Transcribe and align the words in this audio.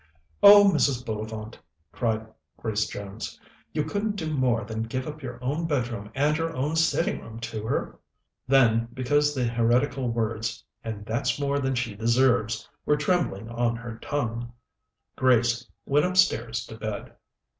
"Oh, 0.41 0.63
Mrs. 0.63 1.05
Bullivant!" 1.05 1.59
cried 1.91 2.25
Grace 2.57 2.87
Jones. 2.87 3.39
"You 3.71 3.83
couldn't 3.83 4.15
do 4.15 4.33
more 4.35 4.63
than 4.65 4.81
give 4.81 5.05
up 5.05 5.21
your 5.21 5.37
own 5.43 5.67
bedroom 5.67 6.09
and 6.15 6.35
your 6.35 6.55
own 6.55 6.75
sitting 6.75 7.21
room 7.21 7.39
to 7.41 7.67
her?" 7.67 7.99
Then, 8.47 8.87
because 8.95 9.35
the 9.35 9.43
heretical 9.45 10.09
words 10.09 10.65
"And 10.83 11.05
that's 11.05 11.39
more 11.39 11.59
than 11.59 11.75
she 11.75 11.93
deserves," 11.93 12.67
were 12.83 12.97
trembling 12.97 13.47
on 13.49 13.75
her 13.75 13.99
tongue, 13.99 14.51
Grace 15.15 15.69
went 15.85 16.07
upstairs 16.07 16.65
to 16.65 16.77
bed. 16.77 17.11